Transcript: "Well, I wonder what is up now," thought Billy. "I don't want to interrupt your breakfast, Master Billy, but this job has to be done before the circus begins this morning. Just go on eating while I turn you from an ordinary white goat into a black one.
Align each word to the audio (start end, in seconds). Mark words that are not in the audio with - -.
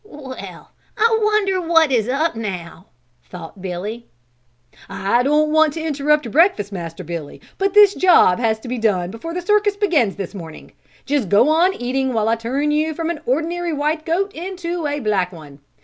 "Well, 0.03 0.65
I 0.97 1.19
wonder 1.21 1.61
what 1.61 1.91
is 1.91 2.09
up 2.09 2.35
now," 2.35 2.87
thought 3.23 3.61
Billy. 3.61 4.07
"I 4.89 5.21
don't 5.21 5.51
want 5.51 5.73
to 5.73 5.81
interrupt 5.83 6.25
your 6.25 6.31
breakfast, 6.31 6.71
Master 6.71 7.03
Billy, 7.03 7.39
but 7.59 7.75
this 7.75 7.93
job 7.93 8.39
has 8.39 8.59
to 8.61 8.67
be 8.67 8.79
done 8.79 9.11
before 9.11 9.35
the 9.35 9.43
circus 9.43 9.77
begins 9.77 10.15
this 10.15 10.33
morning. 10.33 10.71
Just 11.05 11.29
go 11.29 11.49
on 11.49 11.75
eating 11.75 12.13
while 12.13 12.29
I 12.29 12.35
turn 12.35 12.71
you 12.71 12.95
from 12.95 13.11
an 13.11 13.21
ordinary 13.27 13.73
white 13.73 14.03
goat 14.03 14.33
into 14.33 14.87
a 14.87 14.99
black 15.01 15.31
one. 15.31 15.59